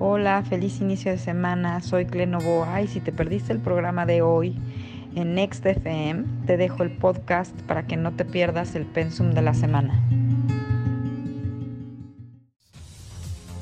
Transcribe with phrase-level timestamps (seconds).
[0.00, 1.80] Hola, feliz inicio de semana.
[1.80, 4.56] Soy Clenovoa y si te perdiste el programa de hoy
[5.16, 9.42] en Next FM, te dejo el podcast para que no te pierdas el pensum de
[9.42, 10.00] la semana.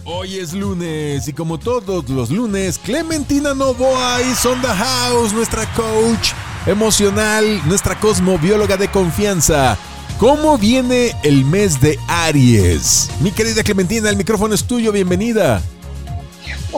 [0.04, 6.32] Hoy es lunes y como todos los lunes, Clementina Novoa y Sonda House, nuestra coach
[6.66, 9.78] emocional, nuestra cosmobióloga de confianza.
[10.18, 13.10] ¿Cómo viene el mes de Aries?
[13.20, 15.62] Mi querida Clementina, el micrófono es tuyo, bienvenida.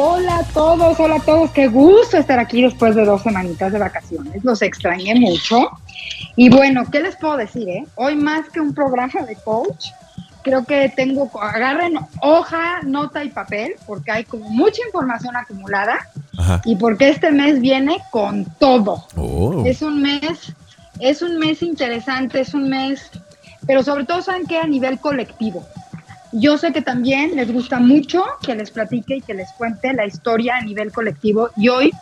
[0.00, 3.80] Hola a todos, hola a todos, qué gusto estar aquí después de dos semanitas de
[3.80, 5.70] vacaciones, los extrañé mucho.
[6.36, 7.68] Y bueno, ¿qué les puedo decir?
[7.68, 7.84] Eh?
[7.96, 9.86] Hoy más que un programa de coach,
[10.42, 15.98] creo que tengo, agarren hoja, nota y papel, porque hay como mucha información acumulada
[16.64, 19.04] y porque este mes viene con todo.
[19.16, 19.64] Oh.
[19.66, 20.54] Es un mes,
[21.00, 23.10] es un mes interesante, es un mes,
[23.66, 25.66] pero sobre todo saben que a nivel colectivo.
[26.32, 30.06] Yo sé que también les gusta mucho que les platique y que les cuente la
[30.06, 31.92] historia a nivel colectivo y hoy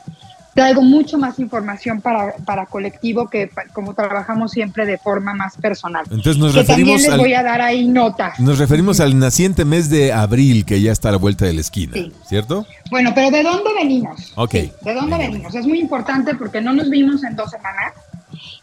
[0.57, 6.05] traigo mucho más información para, para colectivo que como trabajamos siempre de forma más personal.
[6.11, 8.41] Entonces nos referimos también les voy a dar ahí notas.
[8.41, 11.61] Nos referimos al naciente mes de abril que ya está a la vuelta de la
[11.61, 11.93] esquina,
[12.27, 12.67] ¿cierto?
[12.91, 14.33] Bueno, pero ¿de dónde venimos?
[14.35, 14.53] Ok.
[14.53, 15.55] ¿De dónde venimos?
[15.55, 17.93] Es muy importante porque no nos vimos en dos semanas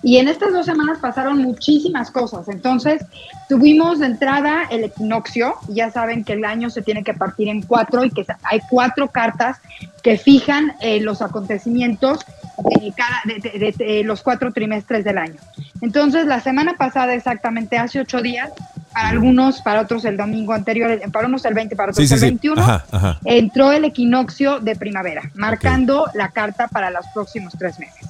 [0.04, 2.50] y en estas dos semanas pasaron muchísimas cosas.
[2.50, 3.06] Entonces,
[3.48, 5.56] tuvimos de entrada el equinoccio.
[5.70, 9.08] Ya saben que el año se tiene que partir en cuatro y que hay cuatro
[9.08, 9.60] cartas
[10.04, 12.20] que fijan eh, los acontecimientos
[12.58, 15.40] de, cada, de, los cuatro trimestres del año.
[15.82, 18.52] Entonces, la semana pasada, exactamente hace ocho días,
[18.94, 22.82] para algunos, para otros el domingo anterior, para unos el 20, para otros el 21,
[23.24, 28.03] entró el equinoccio de primavera, marcando la carta para los próximos tres meses.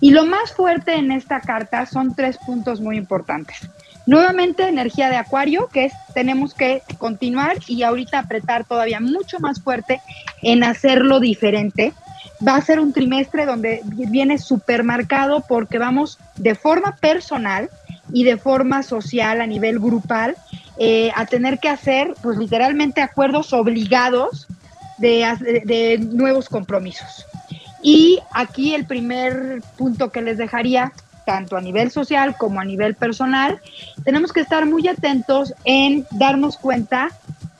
[0.00, 3.68] Y lo más fuerte en esta carta son tres puntos muy importantes.
[4.06, 9.62] Nuevamente energía de acuario, que es tenemos que continuar y ahorita apretar todavía mucho más
[9.62, 10.02] fuerte
[10.42, 11.94] en hacerlo diferente.
[12.46, 17.70] Va a ser un trimestre donde viene supermercado porque vamos de forma personal
[18.12, 20.36] y de forma social a nivel grupal
[20.78, 24.46] eh, a tener que hacer pues literalmente acuerdos obligados
[24.98, 27.24] de nuevos compromisos.
[27.84, 30.92] Y aquí el primer punto que les dejaría,
[31.26, 33.60] tanto a nivel social como a nivel personal,
[34.04, 37.10] tenemos que estar muy atentos en darnos cuenta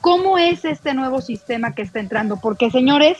[0.01, 3.19] cómo es este nuevo sistema que está entrando, porque señores,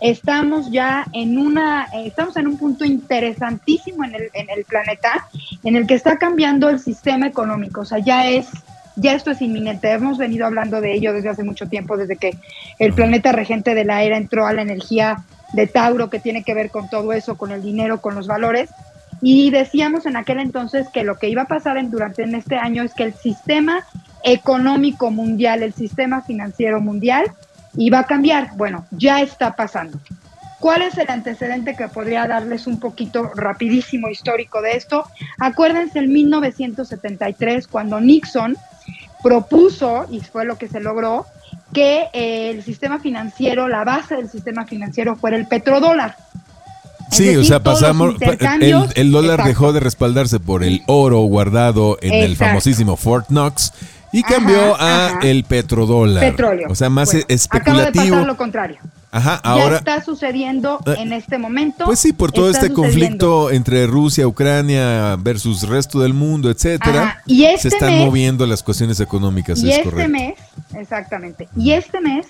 [0.00, 5.26] estamos ya en una, estamos en un punto interesantísimo en el, en el planeta,
[5.64, 8.46] en el que está cambiando el sistema económico, o sea, ya es
[8.98, 9.90] ya esto es inminente.
[9.90, 12.38] Hemos venido hablando de ello desde hace mucho tiempo, desde que
[12.78, 15.18] el planeta regente de la era entró a la energía
[15.52, 18.70] de Tauro que tiene que ver con todo eso, con el dinero, con los valores.
[19.22, 22.56] Y decíamos en aquel entonces que lo que iba a pasar en, durante en este
[22.56, 23.84] año es que el sistema
[24.22, 27.32] económico mundial, el sistema financiero mundial,
[27.76, 28.50] iba a cambiar.
[28.56, 29.98] Bueno, ya está pasando.
[30.58, 35.04] ¿Cuál es el antecedente que podría darles un poquito rapidísimo histórico de esto?
[35.38, 38.56] Acuérdense en 1973 cuando Nixon
[39.22, 41.26] propuso, y fue lo que se logró,
[41.76, 46.16] que eh, el sistema financiero, la base del sistema financiero fuera el petrodólar.
[47.10, 48.14] Sí, o sea, pasamos,
[48.94, 53.74] el, dólar dejó de respaldarse por el oro guardado en el famosísimo Fort Knox
[54.10, 56.30] y cambió a el petrodólar.
[56.30, 56.68] Petróleo.
[56.70, 57.76] O sea, más especulativo.
[57.76, 58.78] Acaba de pasar lo contrario.
[59.16, 59.70] Ajá, ahora.
[59.70, 61.86] Ya está sucediendo eh, en este momento.
[61.86, 67.22] Pues sí, por todo este conflicto entre Rusia, Ucrania versus resto del mundo, etcétera.
[67.24, 69.58] Y este se están moviendo las cuestiones económicas.
[69.62, 70.34] Y este mes,
[70.74, 71.48] exactamente.
[71.56, 72.26] Y este mes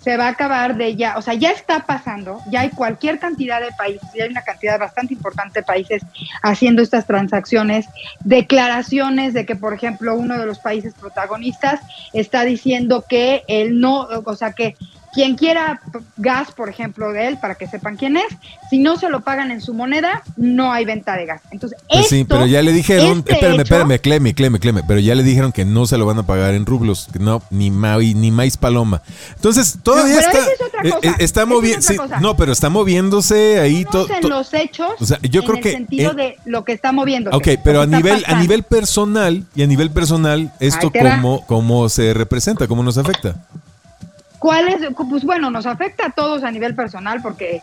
[0.00, 3.60] se va a acabar de ya, o sea, ya está pasando, ya hay cualquier cantidad
[3.60, 6.02] de países, ya hay una cantidad bastante importante de países
[6.42, 7.86] haciendo estas transacciones,
[8.24, 11.80] declaraciones de que, por ejemplo, uno de los países protagonistas
[12.14, 14.76] está diciendo que él no, o sea, que
[15.12, 15.80] quien quiera
[16.16, 18.26] gas, por ejemplo, de él, para que sepan quién es,
[18.70, 21.42] si no se lo pagan en su moneda, no hay venta de gas.
[21.50, 25.14] Entonces, pues sí, pero ya le dijeron, este espérame, espérame, Cleme, Cleme, Cleme, pero ya
[25.14, 28.30] le dijeron que no se lo van a pagar en rublos, no, ni maíz, ni
[28.30, 29.02] maíz paloma.
[29.34, 30.38] Entonces, todavía está,
[30.82, 31.86] eh, eh, está moviendo,
[32.20, 34.08] no, pero está moviéndose ahí todo.
[34.10, 37.30] en los hechos, o sea, yo creo el que sentido de lo que está moviendo.
[37.32, 42.14] Ok, pero a nivel, a nivel personal y a nivel personal, esto cómo, cómo se
[42.14, 43.36] representa, cómo nos afecta.
[44.42, 44.80] ¿Cuál es?
[45.08, 47.62] Pues bueno, nos afecta a todos a nivel personal porque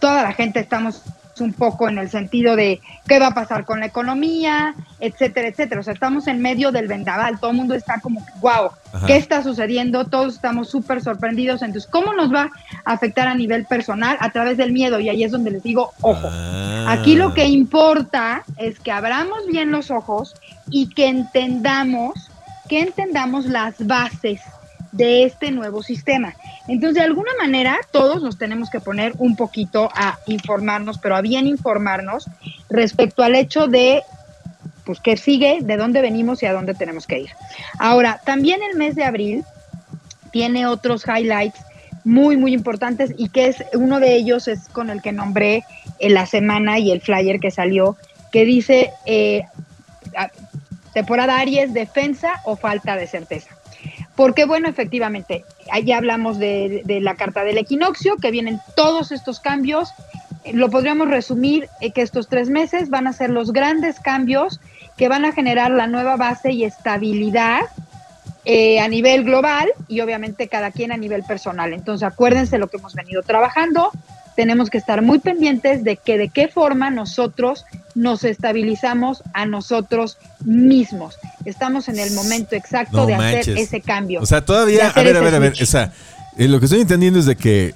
[0.00, 1.02] toda la gente estamos
[1.40, 5.82] un poco en el sentido de qué va a pasar con la economía, etcétera, etcétera.
[5.82, 8.70] O sea, estamos en medio del vendaval, todo el mundo está como, wow,
[9.06, 10.06] ¿qué está sucediendo?
[10.06, 11.60] Todos estamos súper sorprendidos.
[11.60, 12.50] Entonces, ¿cómo nos va
[12.86, 14.16] a afectar a nivel personal?
[14.20, 15.00] A través del miedo.
[15.00, 16.86] Y ahí es donde les digo, ojo, ah.
[16.88, 20.34] aquí lo que importa es que abramos bien los ojos
[20.70, 22.30] y que entendamos,
[22.70, 24.40] que entendamos las bases
[24.92, 26.34] de este nuevo sistema.
[26.66, 31.20] Entonces, de alguna manera, todos nos tenemos que poner un poquito a informarnos, pero a
[31.20, 32.26] bien informarnos
[32.68, 34.02] respecto al hecho de,
[34.84, 37.30] pues, qué sigue, de dónde venimos y a dónde tenemos que ir.
[37.78, 39.44] Ahora, también el mes de abril
[40.32, 41.60] tiene otros highlights
[42.04, 45.64] muy, muy importantes y que es uno de ellos es con el que nombré
[45.98, 47.96] en la semana y el flyer que salió,
[48.32, 49.44] que dice eh,
[50.94, 53.59] temporada Aries, defensa o falta de certeza.
[54.20, 59.94] Porque bueno, efectivamente, allá hablamos de, la carta del equinoccio, que vienen todos estos cambios.
[60.52, 64.60] Lo podríamos resumir eh, que estos tres meses van a ser los grandes cambios
[64.98, 67.60] que van a generar la nueva base y estabilidad
[68.44, 71.72] eh, a nivel global y obviamente cada quien a nivel personal.
[71.72, 73.90] Entonces acuérdense lo que hemos venido trabajando,
[74.36, 80.18] tenemos que estar muy pendientes de que de qué forma nosotros nos estabilizamos a nosotros
[80.44, 81.16] mismos.
[81.44, 84.20] Estamos en el momento exacto de hacer ese cambio.
[84.20, 85.92] O sea, todavía, a ver, a ver, a ver, o sea,
[86.36, 87.74] eh, lo que estoy entendiendo es de que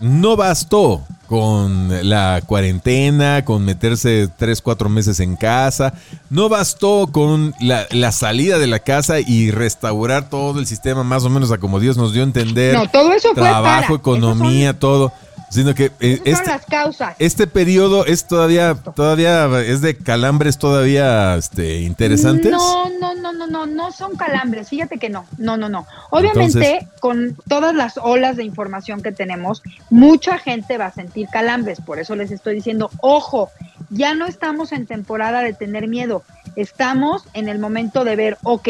[0.00, 5.94] no bastó con la cuarentena, con meterse tres, cuatro meses en casa.
[6.30, 11.30] No bastó con la, salida de la casa y restaurar todo el sistema más o
[11.30, 12.74] menos a como Dios nos dio a entender.
[12.74, 15.12] No, todo eso Trabajo, economía, todo.
[15.54, 17.14] Sino que eh, este, las causas.
[17.20, 22.50] este periodo es todavía, todavía es de calambres todavía este, interesantes.
[22.50, 24.68] No, no, no, no, no, no son calambres.
[24.68, 25.86] Fíjate que no, no, no, no.
[26.10, 31.80] Obviamente, con todas las olas de información que tenemos, mucha gente va a sentir calambres.
[31.80, 33.48] Por eso les estoy diciendo, ojo,
[33.90, 36.24] ya no estamos en temporada de tener miedo.
[36.56, 38.68] Estamos en el momento de ver, ok,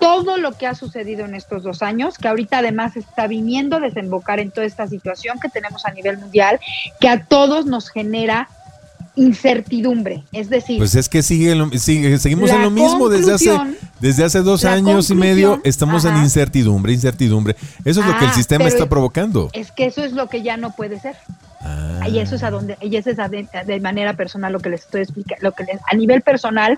[0.00, 3.80] todo lo que ha sucedido en estos dos años, que ahorita además está viniendo a
[3.80, 6.58] desembocar en toda esta situación que tenemos a nivel mundial,
[6.98, 8.48] que a todos nos genera
[9.16, 13.50] incertidumbre, es decir, pues es que sigue, sigue seguimos en lo mismo desde hace
[13.98, 17.54] desde hace dos años y medio estamos en incertidumbre, incertidumbre.
[17.84, 19.50] Eso es lo que el ah, sistema está provocando.
[19.52, 21.16] Es que eso es lo que ya no puede ser.
[22.00, 22.08] Ah.
[22.08, 25.02] Y eso es a donde, y eso es de, manera personal lo que les estoy
[25.02, 26.76] explicando, lo que a nivel personal,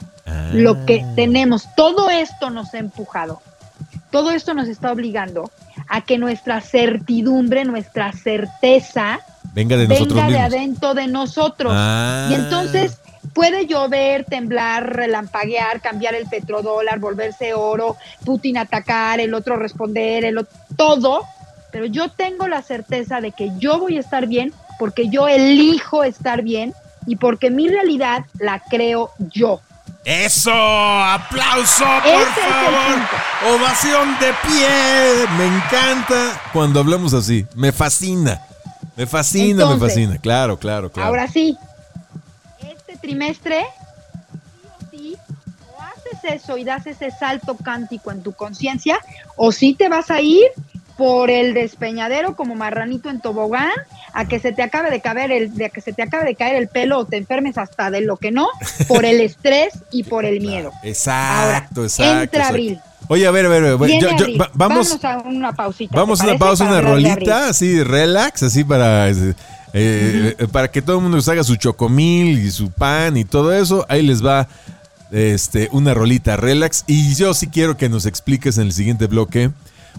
[0.53, 1.13] lo que ah.
[1.15, 3.41] tenemos, todo esto nos ha empujado,
[4.11, 5.51] todo esto nos está obligando
[5.89, 9.21] a que nuestra certidumbre, nuestra certeza,
[9.55, 11.73] venga de nosotros venga de adentro de nosotros.
[11.75, 12.29] Ah.
[12.31, 12.99] Y entonces
[13.33, 20.39] puede llover, temblar, relampaguear, cambiar el petrodólar, volverse oro, Putin atacar, el otro responder, el
[20.39, 21.23] otro, todo,
[21.71, 24.53] pero yo tengo la certeza de que yo voy a estar bien
[24.83, 26.75] porque yo elijo estar bien
[27.07, 29.61] y porque mi realidad la creo yo.
[30.05, 33.61] Eso, aplauso, por favor.
[33.61, 35.29] Ovación de pie.
[35.39, 37.47] Me encanta cuando hablamos así.
[37.55, 38.43] Me fascina.
[38.97, 40.19] Me fascina, me fascina.
[40.19, 41.11] Claro, claro, claro.
[41.11, 41.57] Ahora sí,
[42.59, 43.65] este trimestre,
[44.91, 45.17] sí
[45.77, 48.99] o o haces eso y das ese salto cántico en tu conciencia,
[49.37, 50.49] o sí te vas a ir
[50.97, 53.71] por el despeñadero como marranito en tobogán
[54.13, 56.57] a que se te acabe de caer el de que se te acabe de caer
[56.57, 58.49] el pelo o te enfermes hasta de lo que no
[58.89, 60.73] por el estrés y por el miedo.
[60.83, 62.23] Exacto, exacto.
[62.23, 62.81] Entra abril.
[63.09, 65.97] Oye, a ver, a ver, a ver vamos, a una pausita.
[65.97, 69.35] Vamos a una pausa, una rolita, así relax, así para eh,
[69.73, 73.87] eh, para que todo el mundo haga su chocomil y su pan y todo eso.
[73.89, 74.49] Ahí les va
[75.11, 79.51] este una rolita relax y yo sí quiero que nos expliques en el siguiente bloque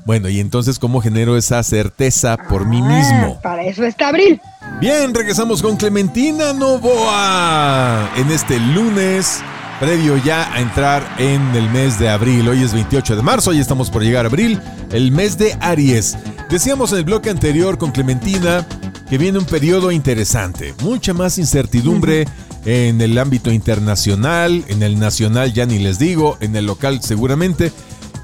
[0.05, 3.35] bueno, y entonces, ¿cómo genero esa certeza por mí mismo?
[3.37, 4.41] Ah, para eso está Abril.
[4.79, 9.41] Bien, regresamos con Clementina Novoa en este lunes,
[9.79, 12.49] previo ya a entrar en el mes de abril.
[12.49, 14.59] Hoy es 28 de marzo y estamos por llegar a abril,
[14.91, 16.17] el mes de Aries.
[16.49, 18.65] Decíamos en el bloque anterior con Clementina
[19.09, 22.25] que viene un periodo interesante, mucha más incertidumbre
[22.65, 27.71] en el ámbito internacional, en el nacional ya ni les digo, en el local seguramente,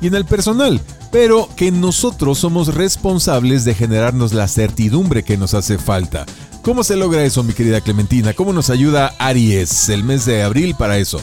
[0.02, 5.54] y en el personal pero que nosotros somos responsables de generarnos la certidumbre que nos
[5.54, 6.26] hace falta.
[6.62, 8.34] ¿Cómo se logra eso, mi querida Clementina?
[8.34, 11.20] ¿Cómo nos ayuda Aries el mes de abril para eso?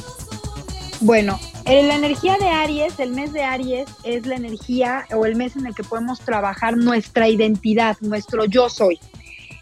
[1.00, 5.54] Bueno, la energía de Aries, el mes de Aries es la energía o el mes
[5.56, 8.98] en el que podemos trabajar nuestra identidad, nuestro yo soy.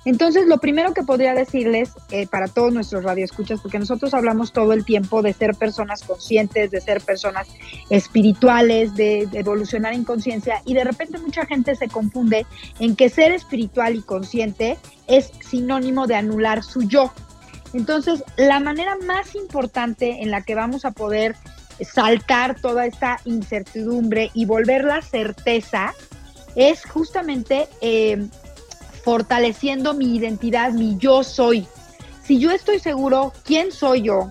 [0.04, 4.72] Entonces, lo primero que podría decirles eh, para todos nuestros radioescuchas, porque nosotros hablamos todo
[4.72, 7.48] el tiempo de ser personas conscientes, de ser personas
[7.88, 12.46] espirituales, de, evolucionar en conciencia, y de repente mucha gente se confunde
[12.80, 17.10] en que ser espiritual y consciente es sinónimo de anular su yo.
[17.72, 21.34] Entonces, la manera más importante en la que vamos a poder
[21.80, 25.92] saltar toda esta incertidumbre y volver la certeza
[26.54, 28.28] es justamente eh,
[29.04, 31.66] fortaleciendo mi identidad, mi yo soy.
[32.24, 34.30] Si yo estoy seguro quién soy yo,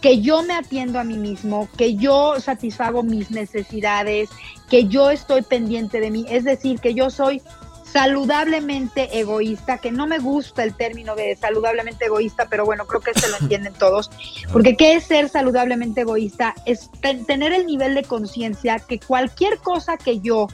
[0.00, 4.30] que yo me atiendo a mí mismo, que yo satisfago mis necesidades,
[4.70, 7.42] que yo estoy pendiente de mí, es decir, que yo soy
[7.84, 13.12] saludablemente egoísta, que no me gusta el término de saludablemente egoísta, pero bueno, creo que
[13.18, 14.10] se lo entienden todos,
[14.52, 16.54] porque ¿qué es ser saludablemente egoísta?
[16.66, 16.90] Es
[17.26, 20.46] tener el nivel de conciencia que cualquier cosa que yo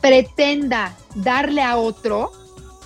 [0.00, 2.32] pretenda darle a otro,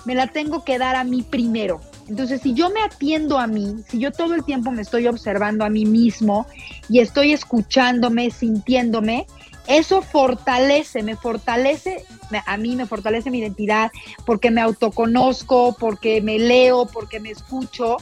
[0.05, 1.81] me la tengo que dar a mí primero.
[2.07, 5.65] Entonces, si yo me atiendo a mí, si yo todo el tiempo me estoy observando
[5.65, 6.45] a mí mismo
[6.87, 9.25] y estoy escuchándome, sintiéndome,
[9.67, 12.05] eso fortalece, me fortalece,
[12.45, 13.91] a mí me fortalece mi identidad
[14.25, 17.97] porque me autoconozco, porque me leo, porque me escucho.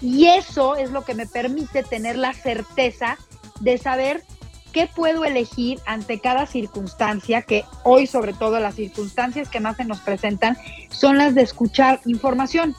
[0.00, 3.18] Y eso es lo que me permite tener la certeza
[3.60, 4.22] de saber
[4.72, 9.84] qué puedo elegir ante cada circunstancia, que hoy sobre todo las circunstancias que más se
[9.84, 10.56] nos presentan
[10.90, 12.74] son las de escuchar información.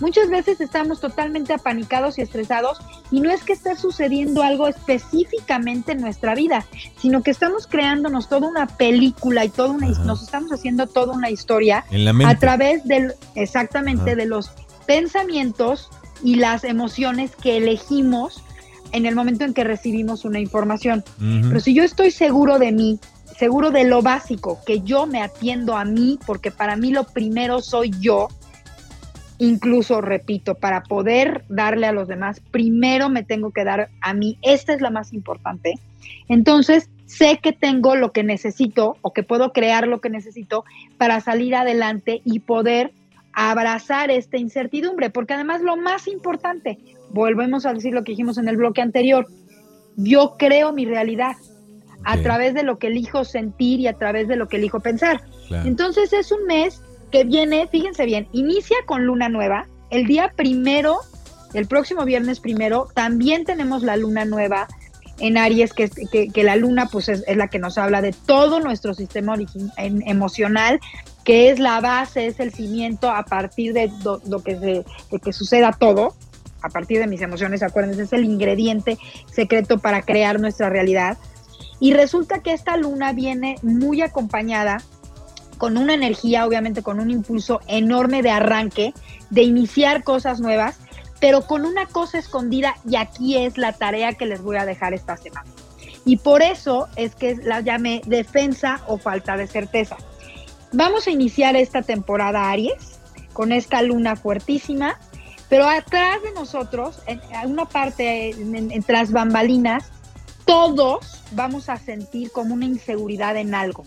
[0.00, 2.78] Muchas veces estamos totalmente apanicados y estresados
[3.12, 6.66] y no es que esté sucediendo algo específicamente en nuestra vida,
[6.98, 11.30] sino que estamos creándonos toda una película y toda una nos estamos haciendo toda una
[11.30, 11.84] historia
[12.26, 14.50] a través del exactamente de los
[14.86, 15.88] pensamientos
[16.22, 18.42] y las emociones que elegimos
[18.92, 21.04] en el momento en que recibimos una información.
[21.18, 22.98] Pero si yo estoy seguro de mí,
[23.36, 27.60] seguro de lo básico, que yo me atiendo a mí, porque para mí lo primero
[27.60, 28.28] soy yo,
[29.40, 34.36] Incluso, repito, para poder darle a los demás, primero me tengo que dar a mí.
[34.42, 35.76] Esta es la más importante.
[36.28, 40.66] Entonces, sé que tengo lo que necesito o que puedo crear lo que necesito
[40.98, 42.92] para salir adelante y poder
[43.32, 46.78] abrazar esta incertidumbre, porque además lo más importante,
[47.12, 49.26] volvemos a decir lo que dijimos en el bloque anterior,
[49.96, 51.36] yo creo mi realidad
[52.04, 55.22] a través de lo que elijo sentir y a través de lo que elijo pensar.
[55.50, 59.66] Entonces es un mes que viene, fíjense bien, inicia con luna nueva.
[59.90, 61.00] El día primero,
[61.52, 64.68] el próximo viernes primero, también tenemos la luna nueva
[65.18, 65.90] en Aries, que,
[66.32, 69.34] que, la luna pues es, la que nos habla de todo nuestro sistema
[69.76, 70.80] emocional,
[71.24, 75.32] que es la base, es el cimiento a partir de lo, que, se, de que
[75.34, 76.14] suceda todo,
[76.62, 78.98] a partir de mis emociones, acuérdense, es el ingrediente
[79.32, 81.18] secreto para crear nuestra realidad.
[81.78, 84.82] Y resulta que esta luna viene muy acompañada
[85.58, 88.94] con una energía, obviamente con un impulso enorme de arranque,
[89.30, 90.78] de iniciar cosas nuevas,
[91.20, 94.94] pero con una cosa escondida y aquí es la tarea que les voy a dejar
[94.94, 95.50] esta semana.
[96.04, 99.96] Y por eso es que la llamé defensa o falta de certeza.
[100.72, 102.98] Vamos a iniciar esta temporada Aries
[103.32, 104.98] con esta luna fuertísima,
[105.50, 109.90] pero atrás de nosotros, en una parte, en, tras bambalinas,
[110.46, 113.84] todos vamos a sentir como una inseguridad en algo.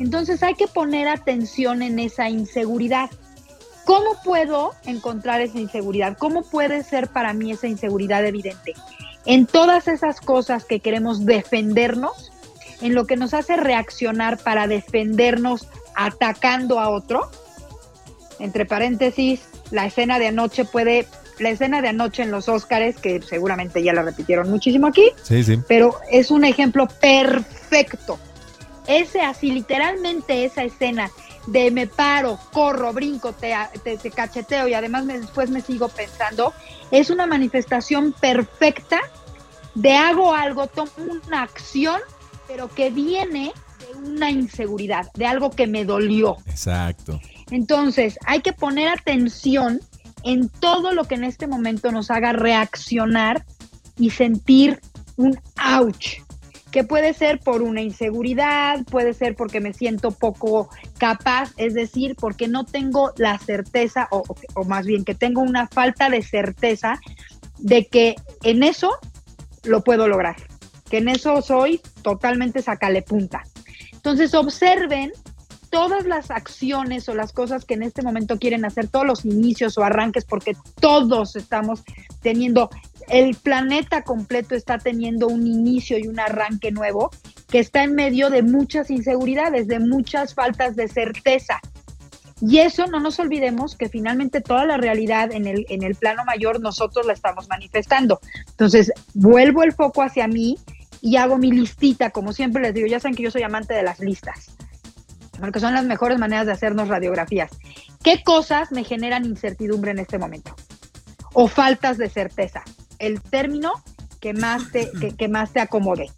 [0.00, 3.10] Entonces hay que poner atención en esa inseguridad.
[3.84, 6.18] ¿Cómo puedo encontrar esa inseguridad?
[6.18, 8.74] ¿Cómo puede ser para mí esa inseguridad evidente?
[9.24, 12.32] En todas esas cosas que queremos defendernos,
[12.80, 17.30] en lo que nos hace reaccionar para defendernos atacando a otro.
[18.40, 21.06] Entre paréntesis, la escena de anoche puede,
[21.38, 25.42] la escena de anoche en los Óscares, que seguramente ya la repitieron muchísimo aquí, sí,
[25.44, 25.58] sí.
[25.68, 28.18] pero es un ejemplo perfecto
[28.88, 31.10] ese así, literalmente esa escena
[31.46, 36.52] de me paro, corro, brinco, te, te, cacheteo y además después me sigo pensando,
[36.90, 38.98] es una manifestación perfecta
[39.74, 40.90] de hago algo, tomo
[41.26, 42.00] una acción,
[42.48, 46.38] pero que viene de una inseguridad, de algo que me dolió.
[46.46, 47.20] Exacto.
[47.50, 49.80] Entonces, hay que poner atención
[50.24, 53.44] en todo lo que en este momento nos haga reaccionar
[53.98, 54.80] y sentir
[55.16, 55.38] un
[55.78, 56.20] ouch,
[56.70, 62.14] que puede ser por una inseguridad, puede ser porque me siento poco capaz, es decir,
[62.16, 64.24] porque no tengo la certeza, o,
[64.64, 67.00] más bien que tengo una falta de certeza
[67.58, 68.90] de que en eso
[69.64, 70.36] lo puedo lograr,
[70.90, 73.42] que en eso soy totalmente sacale punta.
[73.92, 75.12] Entonces observen
[75.70, 79.78] todas las acciones o las cosas que en este momento quieren hacer, todos los inicios
[79.78, 81.82] o arranques, porque todos estamos
[82.22, 82.70] teniendo
[83.08, 87.10] el planeta completo está teniendo un inicio y un arranque nuevo
[87.48, 91.60] que está en medio de muchas inseguridades, de muchas faltas de certeza.
[92.40, 96.24] Y eso no nos olvidemos que finalmente toda la realidad en el, en el plano
[96.24, 98.20] mayor nosotros la estamos manifestando.
[98.48, 100.56] Entonces, vuelvo el foco hacia mí
[101.00, 103.82] y hago mi listita, como siempre les digo, ya saben que yo soy amante de
[103.82, 104.56] las listas,
[105.40, 107.50] porque son las mejores maneras de hacernos radiografías.
[108.02, 110.54] ¿Qué cosas me generan incertidumbre en este momento?
[111.32, 112.62] O faltas de certeza
[112.98, 113.72] el término
[114.20, 116.10] que más te, que, más te acomode.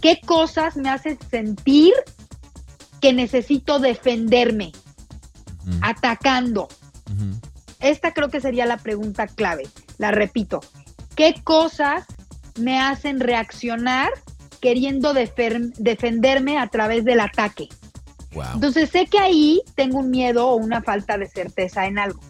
[0.00, 1.94] ¿Qué cosas me hacen sentir
[3.00, 4.72] que necesito defenderme?
[5.82, 6.68] Atacando.
[7.80, 9.68] Esta creo que sería la pregunta clave.
[9.98, 10.60] La repito.
[11.14, 12.04] ¿Qué cosas
[12.58, 14.10] me hacen reaccionar
[14.60, 17.68] queriendo defenderme a través del ataque.
[18.32, 18.44] Wow.
[18.54, 22.20] Entonces sé que ahí tengo un miedo o una falta de certeza en algo.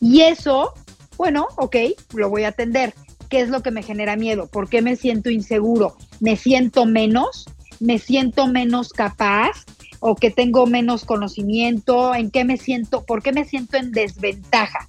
[0.00, 0.72] Y eso,
[1.16, 1.76] bueno, ok,
[2.14, 2.94] lo voy a atender.
[3.28, 4.46] ¿Qué es lo que me genera miedo?
[4.46, 5.96] ¿Por qué me siento inseguro?
[6.20, 7.46] ¿Me siento menos?
[7.80, 9.64] ¿Me siento menos capaz?
[10.00, 12.14] ¿O que tengo menos conocimiento?
[12.14, 13.04] ¿En qué me siento?
[13.04, 14.88] ¿Por qué me siento en desventaja?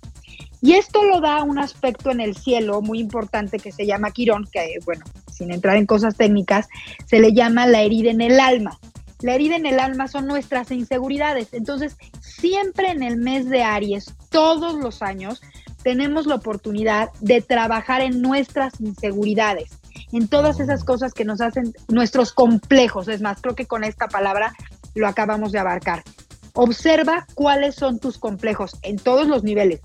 [0.61, 4.47] Y esto lo da un aspecto en el cielo muy importante que se llama Quirón,
[4.51, 6.67] que bueno, sin entrar en cosas técnicas,
[7.05, 8.79] se le llama la herida en el alma.
[9.21, 11.49] La herida en el alma son nuestras inseguridades.
[11.51, 15.41] Entonces, siempre en el mes de Aries, todos los años,
[15.83, 19.71] tenemos la oportunidad de trabajar en nuestras inseguridades,
[20.11, 23.07] en todas esas cosas que nos hacen nuestros complejos.
[23.07, 24.53] Es más, creo que con esta palabra
[24.95, 26.03] lo acabamos de abarcar.
[26.53, 29.81] Observa cuáles son tus complejos en todos los niveles,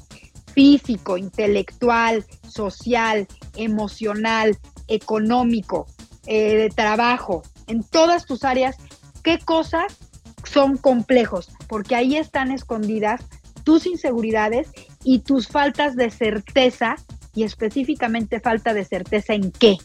[0.55, 4.59] físico, intelectual, social, emocional,
[4.89, 5.87] económico,
[6.27, 8.77] eh, de trabajo, en todas tus áreas,
[9.23, 9.97] qué cosas
[10.45, 13.23] son complejos, porque ahí están escondidas
[13.65, 14.69] tus inseguridades
[15.05, 16.97] y tus faltas de certeza,
[17.35, 19.77] y específicamente falta de certeza en qué.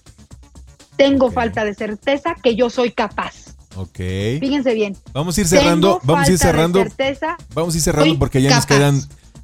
[0.98, 3.56] Tengo falta de certeza que yo soy capaz.
[3.76, 3.98] Ok.
[4.40, 4.98] Fíjense bien.
[5.14, 6.00] Vamos a ir cerrando.
[6.00, 6.80] Tengo Vamos a ir cerrando.
[6.80, 7.38] certeza.
[7.54, 9.02] Vamos a ir cerrando porque ya nos quedan.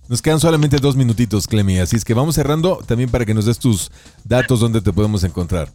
[0.10, 1.80] Nos quedan solamente dos minutitos, Clemi.
[1.80, 3.90] Así es que vamos cerrando también para que nos des tus
[4.26, 5.72] datos donde te podemos encontrar.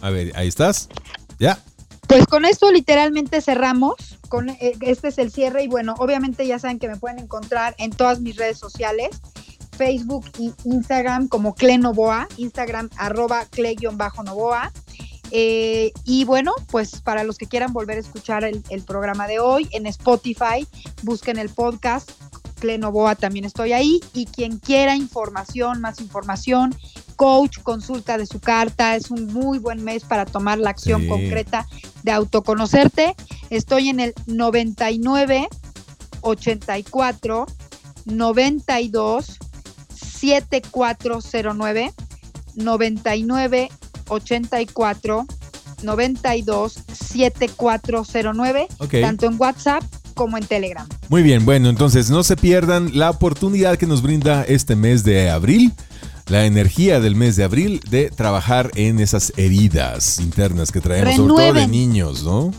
[0.00, 0.88] A ver, ahí estás.
[1.38, 1.58] ¿Ya?
[2.06, 4.18] Pues con esto literalmente cerramos.
[4.60, 7.90] Eh, este es el cierre y bueno, obviamente ya saben que me pueden encontrar en
[7.90, 9.20] todas mis redes sociales,
[9.76, 14.72] Facebook y Instagram como Cle Novoa, Instagram arroba Cle-Novoa.
[15.32, 19.68] Eh, y bueno, pues para los que quieran volver a escuchar el programa de hoy
[19.72, 20.66] en Spotify,
[21.02, 22.10] busquen el podcast.
[22.66, 24.00] Cle Novoa también estoy ahí.
[24.12, 26.74] Y quien quiera información, más información,
[27.14, 31.08] coach, consulta de su carta, es un muy buen mes para tomar la acción Sí.
[31.08, 31.66] concreta
[32.02, 33.14] de autoconocerte.
[33.50, 35.48] Estoy en el 99
[36.22, 37.46] 84
[38.04, 39.38] 92
[39.94, 41.92] 7409
[42.56, 43.68] 99
[44.08, 45.26] 84
[45.82, 48.94] 92 7409 Ok.
[49.00, 49.82] tanto en WhatsApp
[50.16, 50.88] como en Telegram.
[51.08, 55.30] Muy bien, bueno, entonces no se pierdan la oportunidad que nos brinda este mes de
[55.30, 55.72] abril,
[56.26, 61.28] la energía del mes de abril de trabajar en esas heridas internas que traemos, sobre
[61.28, 61.70] todo de Renueven.
[61.70, 62.52] niños, ¿no?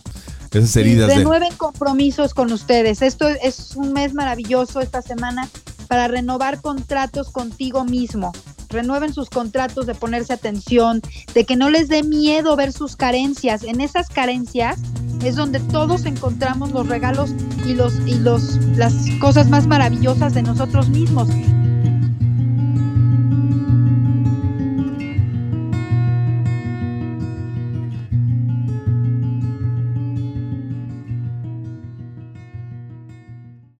[0.51, 1.15] Esas heridas de...
[1.15, 3.01] renueven compromisos con ustedes.
[3.01, 5.49] Esto es un mes maravilloso esta semana
[5.87, 8.31] para renovar contratos contigo mismo.
[8.69, 11.01] Renueven sus contratos de ponerse atención,
[11.33, 13.63] de que no les dé miedo ver sus carencias.
[13.63, 14.79] En esas carencias
[15.23, 17.33] es donde todos encontramos los regalos
[17.65, 21.29] y los y los las cosas más maravillosas de nosotros mismos.